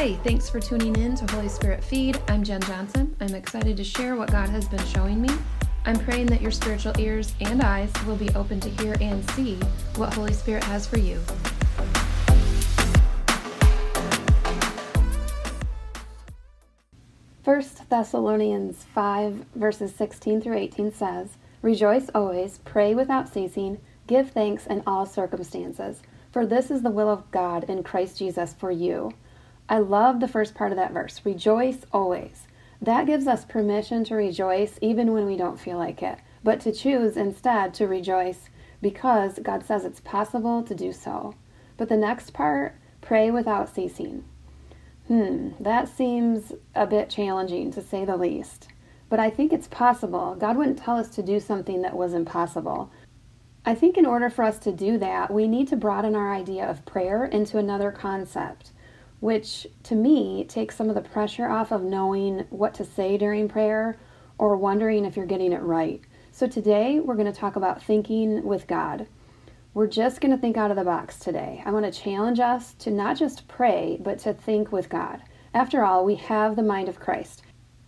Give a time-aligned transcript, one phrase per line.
[0.00, 2.18] Hi, thanks for tuning in to Holy Spirit Feed.
[2.28, 3.14] I'm Jen Johnson.
[3.20, 5.28] I'm excited to share what God has been showing me.
[5.84, 9.56] I'm praying that your spiritual ears and eyes will be open to hear and see
[9.96, 11.20] what Holy Spirit has for you.
[17.42, 24.66] First Thessalonians 5 verses 16 through 18 says, Rejoice always, pray without ceasing, give thanks
[24.66, 26.00] in all circumstances,
[26.32, 29.12] for this is the will of God in Christ Jesus for you.
[29.70, 31.20] I love the first part of that verse.
[31.24, 32.48] Rejoice always.
[32.82, 36.72] That gives us permission to rejoice even when we don't feel like it, but to
[36.72, 38.48] choose instead to rejoice
[38.82, 41.36] because God says it's possible to do so.
[41.76, 44.24] But the next part, pray without ceasing.
[45.06, 48.70] Hmm, that seems a bit challenging to say the least.
[49.08, 50.34] But I think it's possible.
[50.34, 52.90] God wouldn't tell us to do something that was impossible.
[53.64, 56.68] I think in order for us to do that, we need to broaden our idea
[56.68, 58.72] of prayer into another concept
[59.20, 63.48] which to me takes some of the pressure off of knowing what to say during
[63.48, 63.98] prayer
[64.38, 66.00] or wondering if you're getting it right.
[66.32, 69.06] So today we're going to talk about thinking with God.
[69.74, 71.62] We're just going to think out of the box today.
[71.64, 75.22] I want to challenge us to not just pray, but to think with God.
[75.52, 77.42] After all, we have the mind of Christ.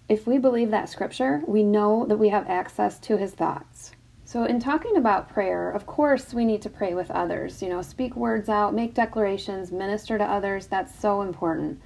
[0.09, 3.93] If we believe that scripture, we know that we have access to his thoughts.
[4.33, 7.61] So, in talking about prayer, of course, we need to pray with others.
[7.61, 10.67] You know, speak words out, make declarations, minister to others.
[10.67, 11.79] That's so important.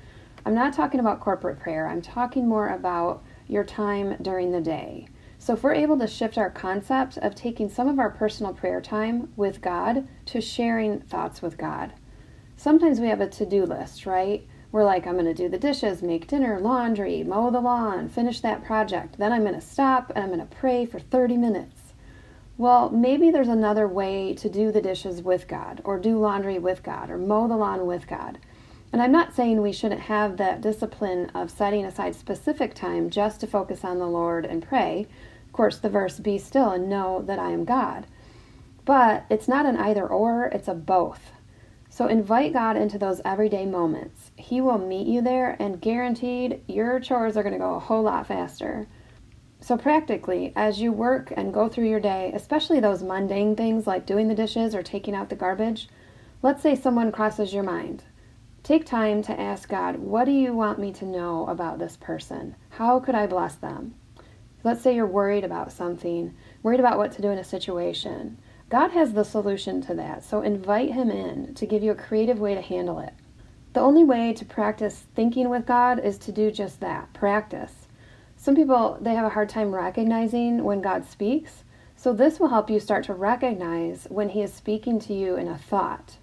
[0.44, 5.08] I'm not talking about corporate prayer, I'm talking more about your time during the day.
[5.40, 8.80] So, if we're able to shift our concept of taking some of our personal prayer
[8.80, 11.94] time with God to sharing thoughts with God.
[12.56, 14.46] Sometimes we have a to do list, right?
[14.70, 18.40] We're like, I'm going to do the dishes, make dinner, laundry, mow the lawn, finish
[18.42, 19.18] that project.
[19.18, 21.85] Then I'm going to stop and I'm going to pray for 30 minutes.
[22.58, 26.82] Well, maybe there's another way to do the dishes with God, or do laundry with
[26.82, 28.38] God, or mow the lawn with God.
[28.92, 33.40] And I'm not saying we shouldn't have that discipline of setting aside specific time just
[33.40, 35.06] to focus on the Lord and pray.
[35.46, 38.06] Of course, the verse, be still and know that I am God.
[38.86, 41.32] But it's not an either or, it's a both.
[41.90, 44.30] So invite God into those everyday moments.
[44.36, 48.04] He will meet you there, and guaranteed your chores are going to go a whole
[48.04, 48.86] lot faster.
[49.60, 54.06] So, practically, as you work and go through your day, especially those mundane things like
[54.06, 55.88] doing the dishes or taking out the garbage,
[56.42, 58.04] let's say someone crosses your mind.
[58.62, 62.56] Take time to ask God, what do you want me to know about this person?
[62.70, 63.94] How could I bless them?
[64.64, 66.34] Let's say you're worried about something,
[66.64, 68.38] worried about what to do in a situation.
[68.68, 72.40] God has the solution to that, so invite Him in to give you a creative
[72.40, 73.14] way to handle it.
[73.74, 77.75] The only way to practice thinking with God is to do just that practice.
[78.46, 81.64] Some people, they have a hard time recognizing when God speaks.
[81.96, 85.48] So this will help you start to recognize when He is speaking to you in
[85.48, 86.18] a thought.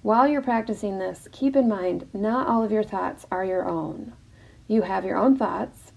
[0.00, 4.14] While you're practicing this, keep in mind not all of your thoughts are your own.
[4.66, 5.92] You have your own thoughts.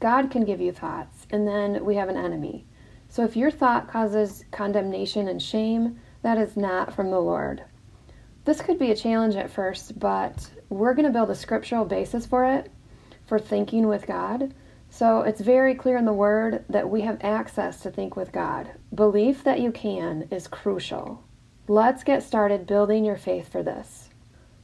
[0.00, 2.66] God can give you thoughts, and then we have an enemy.
[3.08, 7.62] So if your thought causes condemnation and shame, that is not from the Lord.
[8.44, 12.26] This could be a challenge at first, but we're going to build a scriptural basis
[12.26, 12.72] for it,
[13.24, 14.52] for thinking with God.
[14.92, 18.72] So it's very clear in the Word that we have access to think with God.
[18.94, 21.24] Belief that you can is crucial.
[21.66, 24.10] Let's get started building your faith for this.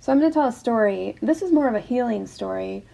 [0.01, 1.17] So I'm going to tell a story.
[1.23, 2.85] This is more of a healing story.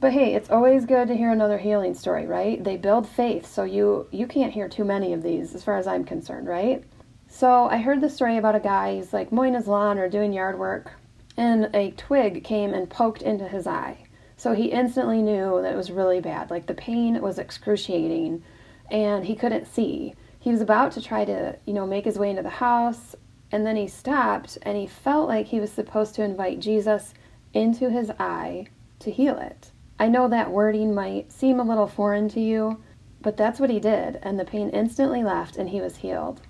[0.00, 2.64] But hey, it's always good to hear another healing story, right?
[2.64, 5.86] They build faith, so you you can't hear too many of these as far as
[5.86, 6.82] I'm concerned, right?
[7.28, 10.32] So I heard the story about a guy, he's like mowing his lawn or doing
[10.32, 10.92] yard work,
[11.36, 14.06] and a twig came and poked into his eye.
[14.40, 16.50] So he instantly knew that it was really bad.
[16.50, 18.42] Like the pain was excruciating
[18.90, 20.14] and he couldn't see.
[20.38, 23.14] He was about to try to, you know, make his way into the house
[23.52, 27.12] and then he stopped and he felt like he was supposed to invite Jesus
[27.52, 28.68] into his eye
[29.00, 29.72] to heal it.
[29.98, 32.82] I know that wording might seem a little foreign to you,
[33.20, 36.40] but that's what he did, and the pain instantly left and he was healed.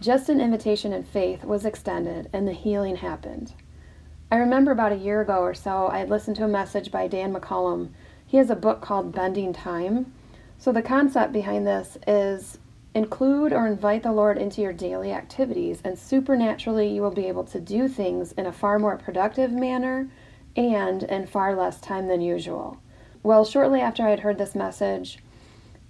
[0.00, 3.54] Just an invitation in faith was extended and the healing happened.
[4.32, 7.08] I remember about a year ago or so, I had listened to a message by
[7.08, 7.88] Dan McCollum.
[8.24, 10.12] He has a book called Bending Time.
[10.56, 12.58] So, the concept behind this is
[12.94, 17.42] include or invite the Lord into your daily activities, and supernaturally, you will be able
[17.44, 20.08] to do things in a far more productive manner
[20.54, 22.78] and in far less time than usual.
[23.24, 25.18] Well, shortly after I had heard this message,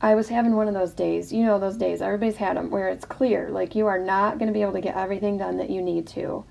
[0.01, 1.31] I was having one of those days.
[1.31, 4.49] You know, those days, everybody's had them, where it's clear, like you are not going
[4.49, 6.47] to be able to get everything done that you need to.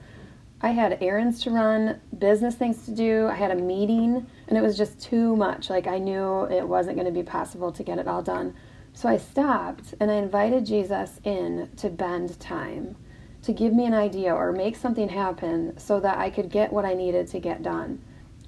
[0.61, 4.61] I had errands to run, business things to do, I had a meeting, and it
[4.61, 5.69] was just too much.
[5.69, 8.53] Like I knew it wasn't going to be possible to get it all done.
[8.91, 12.97] So I stopped and I invited Jesus in to bend time,
[13.43, 16.83] to give me an idea or make something happen so that I could get what
[16.83, 18.01] I needed to get done.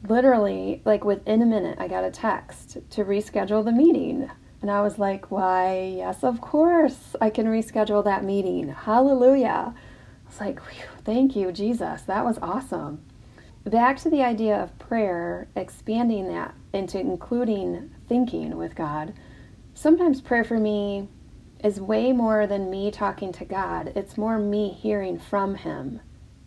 [0.07, 4.29] literally, like within a minute, I got a text to reschedule the meeting.
[4.61, 8.69] And I was like, why, yes, of course, I can reschedule that meeting.
[8.69, 9.73] Hallelujah.
[9.75, 10.59] I was like,
[11.05, 12.01] thank you, Jesus.
[12.03, 13.03] That was awesome.
[13.65, 19.13] Back to the idea of prayer, expanding that into including thinking with God.
[19.73, 21.07] Sometimes prayer for me
[21.63, 23.93] is way more than me talking to God.
[23.95, 26.01] It's more me hearing from Him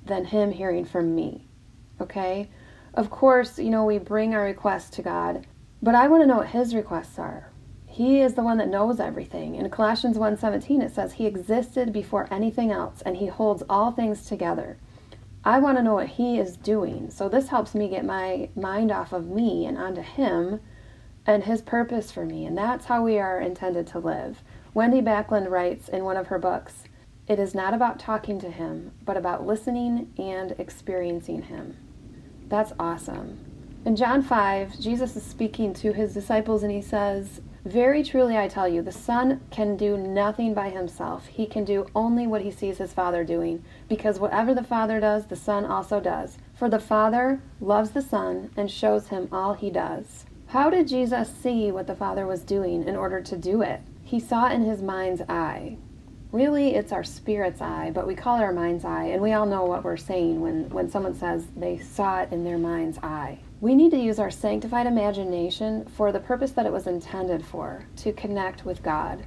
[0.05, 1.47] than Him hearing from me.
[2.01, 2.51] Okay?
[2.95, 5.47] Of course, you know, we bring our requests to God,
[5.83, 7.51] but I want to know what His requests are.
[7.95, 9.55] He is the one that knows everything.
[9.55, 14.27] In Colossians 1:17 it says he existed before anything else and he holds all things
[14.27, 14.79] together.
[15.45, 17.09] I want to know what he is doing.
[17.09, 20.59] So this helps me get my mind off of me and onto him
[21.25, 22.45] and his purpose for me.
[22.47, 24.43] And that's how we are intended to live.
[24.75, 26.83] Wendy Backlund writes in one of her books,
[27.29, 31.77] it is not about talking to him, but about listening and experiencing him.
[32.49, 33.39] That's awesome.
[33.85, 38.47] In John 5, Jesus is speaking to his disciples and he says, very truly, I
[38.47, 41.27] tell you, the Son can do nothing by himself.
[41.29, 45.27] He can do only what he sees his Father doing, because whatever the Father does,
[45.27, 46.37] the Son also does.
[46.55, 50.27] For the Father loves the Son and shows him all he does.
[50.49, 53.81] How did Jesus see what the Father was doing in order to do it?
[54.03, 55.79] He saw in his mind's eye.
[56.33, 59.47] Really, it's our spirit's eye, but we call it our mind's eye, and we all
[59.47, 63.39] know what we're saying when, when someone says they saw it in their mind's eye.
[63.65, 67.87] We need to use our sanctified imagination for the purpose that it was intended for
[67.97, 69.25] to connect with God.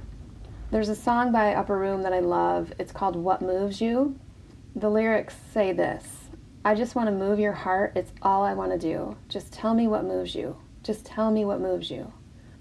[0.70, 2.72] There's a song by Upper Room that I love.
[2.78, 4.16] It's called What Moves You.
[4.76, 6.30] The lyrics say this
[6.64, 7.94] I just want to move your heart.
[7.96, 9.16] It's all I want to do.
[9.28, 10.56] Just tell me what moves you.
[10.84, 12.12] Just tell me what moves you.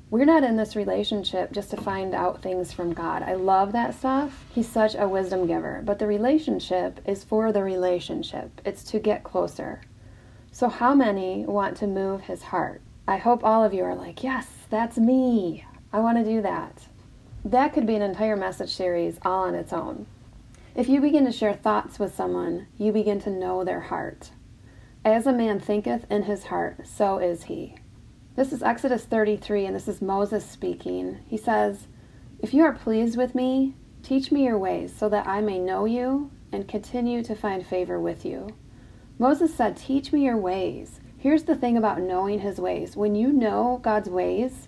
[0.10, 3.22] We're not in this relationship just to find out things from God.
[3.22, 4.46] I love that stuff.
[4.52, 5.84] He's such a wisdom giver.
[5.86, 9.82] But the relationship is for the relationship, it's to get closer.
[10.58, 12.82] So, how many want to move his heart?
[13.08, 15.64] I hope all of you are like, yes, that's me.
[15.94, 16.88] I want to do that.
[17.46, 20.08] That could be an entire message series all on its own.
[20.74, 24.32] If you begin to share thoughts with someone, you begin to know their heart.
[25.06, 27.76] As a man thinketh in his heart, so is he.
[28.36, 31.20] This is Exodus 33, and this is Moses speaking.
[31.28, 31.86] He says,
[32.40, 35.86] If you are pleased with me, teach me your ways, so that I may know
[35.86, 38.56] you and continue to find favor with you.
[39.20, 41.00] Moses said, Teach me your ways.
[41.18, 42.96] Here's the thing about knowing his ways.
[42.96, 44.68] When you know God's ways,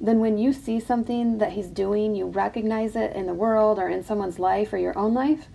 [0.00, 3.88] then when you see something that he's doing, you recognize it in the world or
[3.88, 5.48] in someone's life or your own life,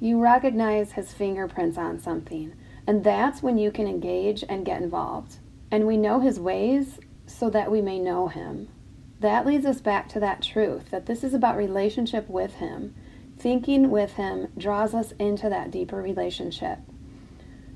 [0.00, 2.54] you recognize his fingerprints on something.
[2.86, 5.38] And that's when you can engage and get involved.
[5.70, 8.68] And we know his ways so that we may know him.
[9.20, 12.94] That leads us back to that truth that this is about relationship with him.
[13.38, 16.80] Thinking with him draws us into that deeper relationship.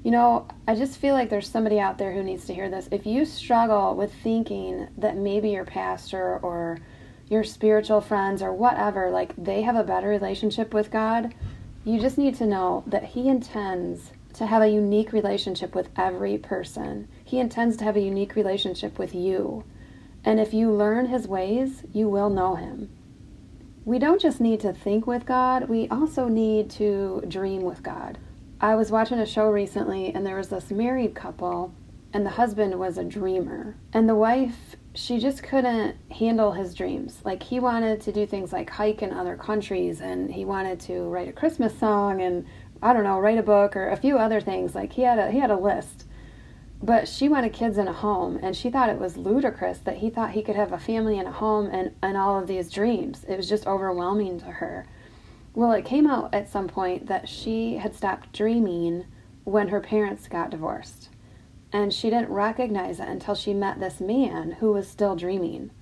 [0.09, 2.89] You know, I just feel like there's somebody out there who needs to hear this.
[2.91, 6.79] If you struggle with thinking that maybe your pastor or
[7.29, 11.35] your spiritual friends or whatever, like they have a better relationship with God,
[11.85, 16.39] you just need to know that He intends to have a unique relationship with every
[16.39, 17.07] person.
[17.23, 19.63] He intends to have a unique relationship with you.
[20.25, 22.89] And if you learn His ways, you will know Him.
[23.85, 28.17] We don't just need to think with God, we also need to dream with God.
[28.61, 31.73] I was watching a show recently, and there was this married couple,
[32.13, 33.77] and the husband was a dreamer.
[33.93, 37.21] And the wife, she just couldn't handle his dreams.
[37.25, 41.03] Like, he wanted to do things like hike in other countries, and he wanted to
[41.03, 42.47] write a Christmas song, and
[42.83, 44.75] I don't know, write a book, or a few other things.
[44.75, 46.07] Like, he had a, he had a list.
[46.83, 50.11] But she wanted kids in a home, and she thought it was ludicrous that he
[50.11, 53.25] thought he could have a family in a home and, and all of these dreams.
[53.29, 54.87] It was just overwhelming to her.
[55.59, 59.07] Well, it came out at some point that she had stopped dreaming
[59.43, 61.09] when her parents got divorced.
[61.73, 65.73] And she didn't recognize it until she met this man who was still dreaming.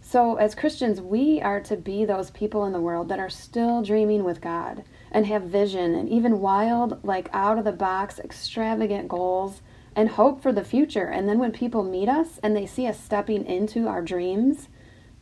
[0.00, 3.82] So, as Christians, we are to be those people in the world that are still
[3.82, 4.82] dreaming with God
[5.12, 9.60] and have vision and even wild, like out of the box, extravagant goals
[9.94, 11.08] and hope for the future.
[11.08, 14.70] And then when people meet us and they see us stepping into our dreams,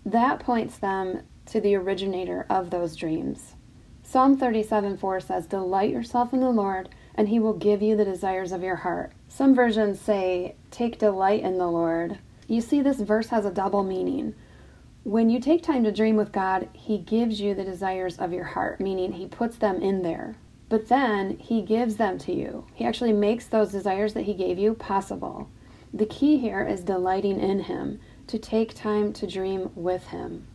[0.04, 3.55] that points them to the originator of those dreams.
[4.08, 8.04] Psalm 37 4 says, Delight yourself in the Lord, and he will give you the
[8.04, 9.10] desires of your heart.
[9.28, 12.18] Some versions say, Take delight in the Lord.
[12.46, 14.36] You see, this verse has a double meaning.
[15.02, 18.44] When you take time to dream with God, He gives you the desires of your
[18.44, 20.36] heart, meaning He puts them in there.
[20.68, 22.64] But then He gives them to you.
[22.74, 25.50] He actually makes those desires that He gave you possible.
[25.92, 27.98] The key here is delighting in Him,
[28.28, 30.46] to take time to dream with Him.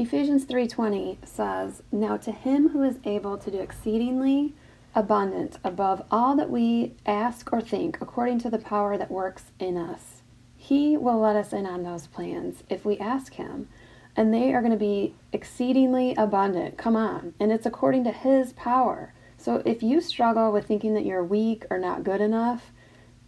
[0.00, 4.54] Ephesians 3:20 says, "Now to him who is able to do exceedingly
[4.94, 9.76] abundant above all that we ask or think, according to the power that works in
[9.76, 10.22] us.
[10.56, 13.68] He will let us in on those plans if we ask Him.
[14.16, 16.78] And they are going to be exceedingly abundant.
[16.78, 17.34] Come on.
[17.38, 19.12] And it's according to His power.
[19.36, 22.72] So if you struggle with thinking that you're weak or not good enough,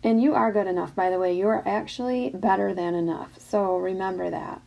[0.03, 3.39] and you are good enough, by the way, you are actually better than enough.
[3.39, 4.63] So remember that.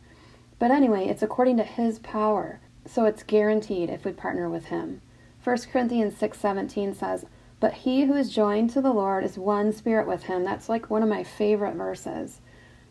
[0.58, 2.60] But anyway, it's according to His power.
[2.86, 5.02] So it's guaranteed if we partner with Him.
[5.46, 7.24] 1 Corinthians 6:17 says,
[7.60, 10.90] "But he who is joined to the Lord is one spirit with him." That's like
[10.90, 12.40] one of my favorite verses.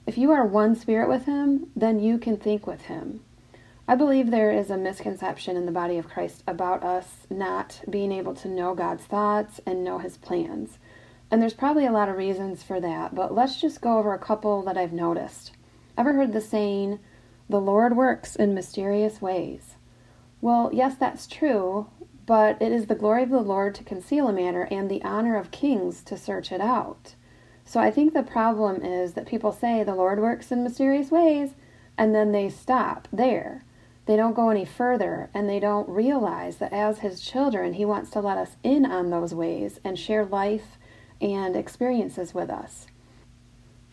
[0.06, 3.20] If you are one spirit with him, then you can think with him.
[3.90, 8.14] I believe there is a misconception in the body of Christ about us not being
[8.14, 10.80] able to know God's thoughts and know his plans.
[11.30, 14.18] And there's probably a lot of reasons for that, but let's just go over a
[14.18, 15.52] couple that I've noticed.
[15.98, 17.00] Ever heard the saying,
[17.50, 19.76] the Lord works in mysterious ways?
[20.42, 21.88] Well, yes, that's true,
[22.26, 25.38] but it is the glory of the Lord to conceal a matter and the honor
[25.38, 27.16] of kings to search it out.
[27.66, 31.52] So I think the problem is that people say the Lord works in mysterious ways
[31.98, 33.64] and then they stop there.
[34.06, 38.12] They don't go any further and they don't realize that as his children, he wants
[38.12, 40.78] to let us in on those ways and share life
[41.20, 42.88] and experiences with us.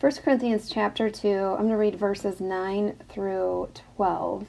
[0.03, 4.47] 1 Corinthians chapter 2, I'm going to read verses 9 through 12.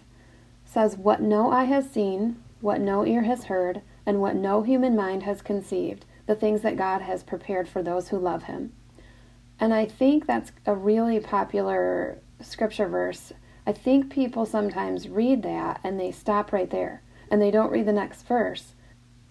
[0.65, 4.97] Says, What no eye has seen, what no ear has heard, and what no human
[4.97, 8.73] mind has conceived, the things that God has prepared for those who love Him.
[9.61, 13.33] And I think that's a really popular scripture verse.
[13.65, 17.87] I think people sometimes read that and they stop right there and they don't read
[17.87, 18.75] the next verse.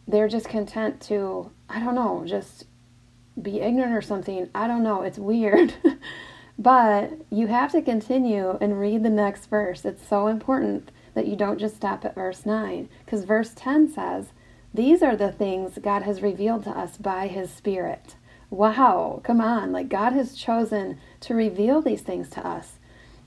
[0.08, 2.64] They're just content to, I don't know, just
[3.42, 4.50] be ignorant or something.
[4.54, 5.02] I don't know.
[5.02, 5.74] It's weird.
[6.60, 9.86] but you have to continue and read the next verse.
[9.86, 12.90] It's so important that you don't just stop at verse 9.
[13.06, 14.28] Because verse 10 says,
[14.74, 18.16] These are the things God has revealed to us by His Spirit.
[18.50, 19.72] Wow, come on.
[19.72, 22.74] Like God has chosen to reveal these things to us.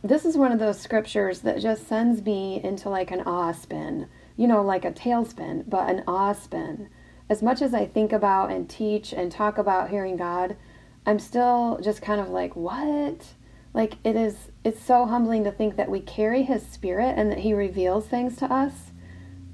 [0.04, 4.06] This is one of those scriptures that just sends me into like an awe spin,
[4.36, 6.88] you know, like a tailspin, but an awe spin.
[7.28, 10.56] As much as I think about and teach and talk about hearing God,
[11.04, 13.34] I'm still just kind of like, what?
[13.74, 17.40] Like it is it's so humbling to think that we carry his spirit and that
[17.40, 18.90] he reveals things to us.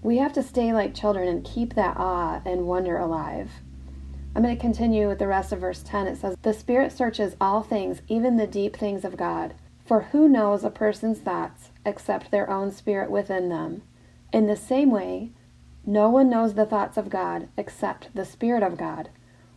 [0.03, 3.51] We have to stay like children and keep that awe and wonder alive.
[4.35, 6.07] I'm going to continue with the rest of verse 10.
[6.07, 9.55] It says, The Spirit searches all things, even the deep things of God.
[9.85, 13.83] For who knows a person's thoughts except their own spirit within them?
[14.33, 15.33] In the same way,
[15.85, 19.09] no one knows the thoughts of God except the Spirit of God.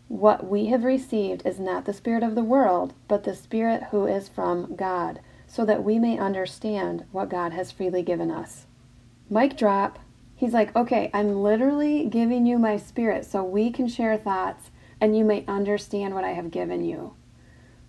[0.07, 4.07] What we have received is not the Spirit of the world, but the Spirit who
[4.07, 8.65] is from God, so that we may understand what God has freely given us.
[9.29, 9.99] Mic drop.
[10.35, 15.17] He's like, okay, I'm literally giving you my Spirit so we can share thoughts and
[15.17, 17.13] you may understand what I have given you.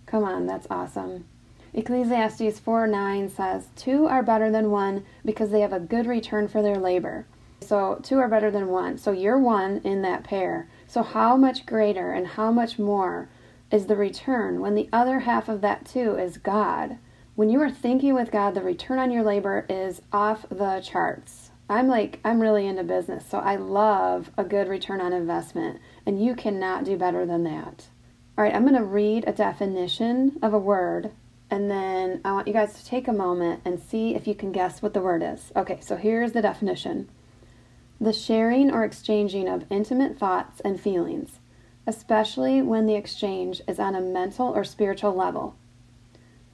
[0.05, 1.25] Come on, that's awesome.
[1.73, 6.47] Ecclesiastes 4 9 says, Two are better than one because they have a good return
[6.47, 7.25] for their labor.
[7.61, 8.97] So, two are better than one.
[8.97, 10.69] So, you're one in that pair.
[10.87, 13.29] So, how much greater and how much more
[13.71, 16.97] is the return when the other half of that two is God?
[17.35, 21.51] When you are thinking with God, the return on your labor is off the charts.
[21.69, 26.23] I'm like, I'm really into business, so I love a good return on investment, and
[26.23, 27.87] you cannot do better than that.
[28.37, 31.11] All right, I'm going to read a definition of a word,
[31.51, 34.51] and then I want you guys to take a moment and see if you can
[34.51, 35.51] guess what the word is.
[35.55, 37.09] Okay, so here's the definition
[37.99, 41.39] the sharing or exchanging of intimate thoughts and feelings,
[41.85, 45.55] especially when the exchange is on a mental or spiritual level.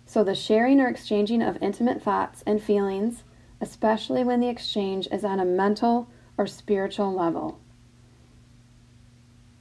[0.05, 3.23] So, the sharing or exchanging of intimate thoughts and feelings,
[3.59, 6.07] especially when the exchange is on a mental
[6.37, 7.59] or spiritual level.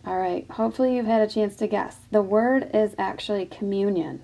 [0.04, 1.96] All right, hopefully you've had a chance to guess.
[2.10, 4.22] The word is actually communion.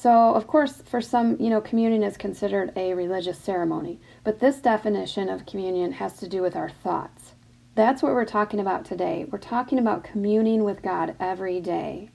[0.00, 3.98] So, of course, for some, you know, communion is considered a religious ceremony.
[4.22, 7.32] But this definition of communion has to do with our thoughts.
[7.74, 9.26] That's what we're talking about today.
[9.28, 12.10] We're talking about communing with God every day.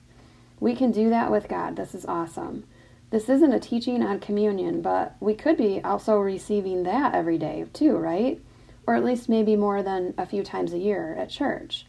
[0.60, 1.76] We can do that with God.
[1.76, 2.64] This is awesome.
[3.10, 7.66] This isn't a teaching on communion, but we could be also receiving that every day
[7.74, 8.40] too, right?
[8.86, 11.84] Or at least maybe more than a few times a year at church.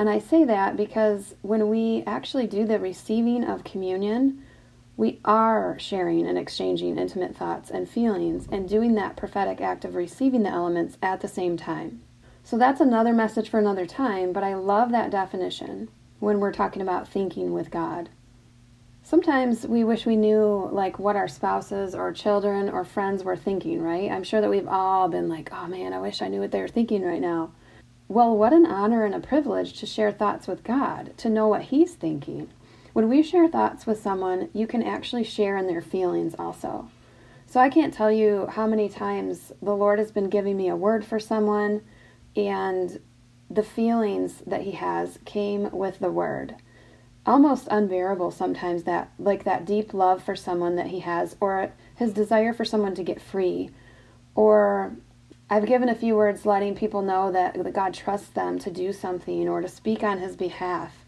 [0.00, 4.42] And I say that because when we actually do the receiving of communion,
[4.98, 9.94] we are sharing and exchanging intimate thoughts and feelings and doing that prophetic act of
[9.94, 12.00] receiving the elements at the same time.
[12.42, 15.88] So that's another message for another time, but I love that definition
[16.18, 18.08] when we're talking about thinking with God.
[19.04, 23.80] Sometimes we wish we knew like what our spouses or children or friends were thinking,
[23.80, 24.10] right?
[24.10, 26.60] I'm sure that we've all been like, "Oh man, I wish I knew what they
[26.60, 27.52] were thinking right now."
[28.08, 31.62] Well, what an honor and a privilege to share thoughts with God, to know what
[31.62, 32.48] He's thinking.
[32.98, 36.90] When we share thoughts with someone, you can actually share in their feelings also.
[37.46, 40.74] So I can't tell you how many times the Lord has been giving me a
[40.74, 41.82] word for someone,
[42.34, 42.98] and
[43.48, 46.56] the feelings that He has came with the word.
[47.24, 52.12] Almost unbearable sometimes that like that deep love for someone that he has or his
[52.12, 53.70] desire for someone to get free
[54.34, 54.96] or
[55.48, 59.48] I've given a few words letting people know that, God trusts them to do something
[59.48, 61.04] or to speak on his behalf.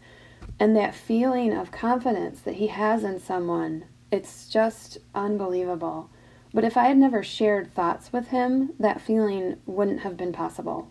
[0.61, 6.11] And that feeling of confidence that he has in someone, it's just unbelievable.
[6.53, 10.87] But if I had never shared thoughts with him, that feeling wouldn't have been possible.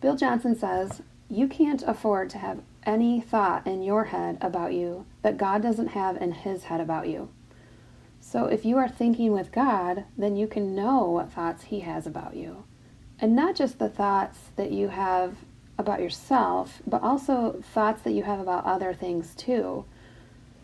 [0.00, 5.06] Bill Johnson says, You can't afford to have any thought in your head about you
[5.22, 7.30] that God doesn't have in his head about you.
[8.20, 12.06] So if you are thinking with God, then you can know what thoughts He has
[12.06, 12.62] about you.
[13.18, 15.38] And not just the thoughts that you have
[15.78, 19.84] about yourself, but also thoughts that you have about other things too.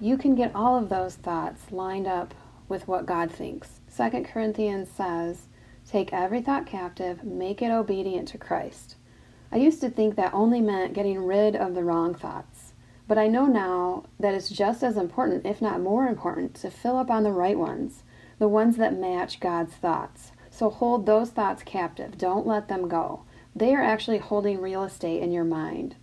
[0.01, 2.35] You can get all of those thoughts lined up
[2.69, 3.81] with what God thinks.
[3.97, 5.49] 2 Corinthians says,
[5.87, 8.97] Take every thought captive, make it obedient to Christ.
[9.53, 12.73] I used to think that only meant getting rid of the wrong thoughts.
[13.09, 16.97] But I know now that it's just as important, if not more important, to fill
[16.97, 18.05] up on the right ones,
[18.39, 20.31] the ones that match God's thoughts.
[20.51, 22.17] So hold those thoughts captive.
[22.17, 23.23] Don't let them go.
[23.55, 25.97] They are actually holding real estate in your mind.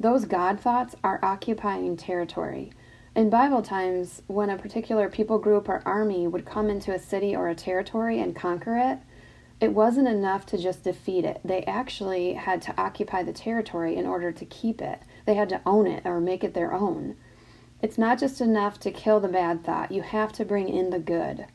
[0.00, 2.72] Those God thoughts are occupying territory.
[3.14, 7.34] In Bible times, when a particular people group or army would come into a city
[7.34, 8.98] or a territory and conquer it,
[9.60, 11.40] it wasn't enough to just defeat it.
[11.44, 15.02] They actually had to occupy the territory in order to keep it.
[15.26, 17.16] They had to own it or make it their own.
[17.82, 20.98] It's not just enough to kill the bad thought, you have to bring in the
[20.98, 21.46] good.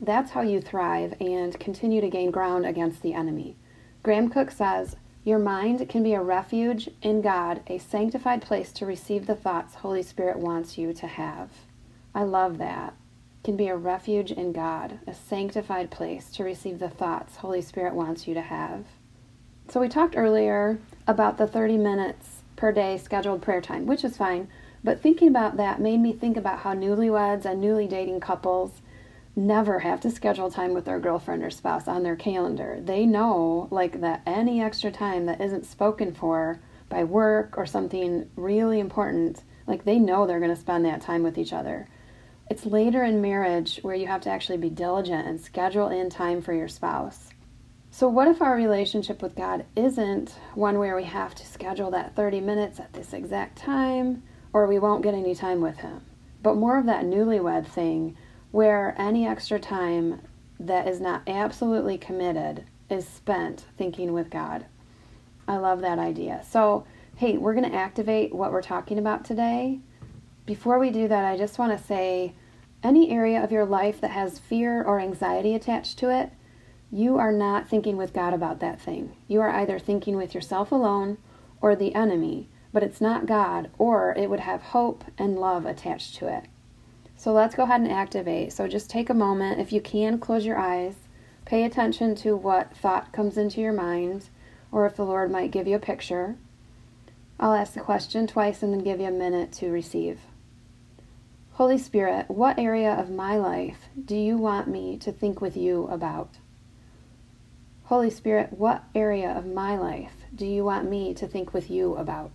[0.00, 3.56] That's how you thrive and continue to gain ground against the enemy.
[4.02, 8.86] Graham Cooke says, Your mind can be a refuge in God, a sanctified place to
[8.86, 11.50] receive the thoughts Holy Spirit wants you to have.
[12.12, 12.94] I love that.
[13.44, 17.94] Can be a refuge in God, a sanctified place to receive the thoughts Holy Spirit
[17.94, 18.86] wants you to have.
[19.68, 24.16] So, we talked earlier about the 30 minutes per day scheduled prayer time, which is
[24.16, 24.48] fine.
[24.82, 28.82] But thinking about that made me think about how newlyweds and newly dating couples
[29.34, 32.78] never have to schedule time with their girlfriend or spouse on their calendar.
[32.80, 38.28] They know like that any extra time that isn't spoken for by work or something
[38.36, 41.88] really important, like they know they're going to spend that time with each other.
[42.50, 46.42] It's later in marriage where you have to actually be diligent and schedule in time
[46.42, 47.30] for your spouse.
[47.90, 52.16] So, what if our relationship with God isn't one where we have to schedule that
[52.16, 56.02] 30 minutes at this exact time or we won't get any time with Him?
[56.42, 58.16] But more of that newlywed thing
[58.52, 60.20] where any extra time
[60.60, 64.66] that is not absolutely committed is spent thinking with God.
[65.48, 66.44] I love that idea.
[66.48, 66.86] So,
[67.16, 69.80] hey, we're going to activate what we're talking about today.
[70.46, 72.34] Before we do that, I just want to say
[72.82, 76.30] any area of your life that has fear or anxiety attached to it
[76.94, 79.16] you are not thinking with God about that thing.
[79.26, 81.16] You are either thinking with yourself alone
[81.62, 86.16] or the enemy, but it's not God, or it would have hope and love attached
[86.16, 86.44] to it.
[87.22, 88.52] So let's go ahead and activate.
[88.52, 89.60] So just take a moment.
[89.60, 90.96] If you can, close your eyes.
[91.44, 94.28] Pay attention to what thought comes into your mind,
[94.72, 96.34] or if the Lord might give you a picture.
[97.38, 100.18] I'll ask the question twice and then give you a minute to receive.
[101.52, 105.86] Holy Spirit, what area of my life do you want me to think with you
[105.86, 106.38] about?
[107.84, 111.94] Holy Spirit, what area of my life do you want me to think with you
[111.94, 112.32] about?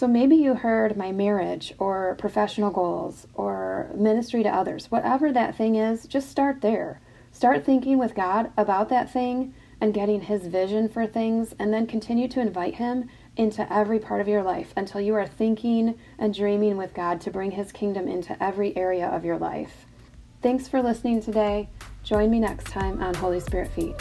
[0.00, 4.90] So maybe you heard my marriage or professional goals or ministry to others.
[4.90, 7.02] Whatever that thing is, just start there.
[7.32, 11.86] Start thinking with God about that thing and getting His vision for things, and then
[11.86, 16.32] continue to invite Him into every part of your life until you are thinking and
[16.32, 19.84] dreaming with God to bring His kingdom into every area of your life.
[20.40, 21.68] Thanks for listening today.
[22.04, 23.96] Join me next time on Holy Spirit Feed.